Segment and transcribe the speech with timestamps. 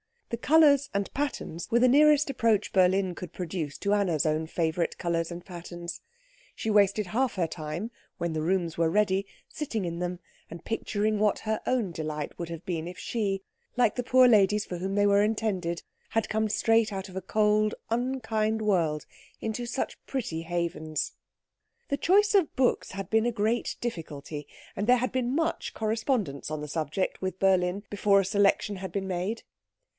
[0.31, 4.97] The colours and patterns were the nearest approach Berlin could produce to Anna's own favourite
[4.97, 6.01] colours and patterns.
[6.55, 10.19] She wasted half her time, when the rooms were ready, sitting in them
[10.49, 13.43] and picturing what her own delight would have been if she,
[13.75, 17.21] like the poor ladies for whom they were intended, had come straight out of a
[17.21, 19.05] cold, unkind world
[19.39, 21.11] into such pretty havens.
[21.89, 26.49] The choice of books had been a great difficulty, and there had been much correspondence
[26.49, 29.43] on the subject with Berlin before a selection had been made.